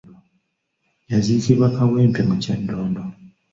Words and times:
Yaziikibwa 1.11 1.67
Kawempe 1.75 2.21
mu 2.29 2.35
Kyaddondo. 2.43 3.01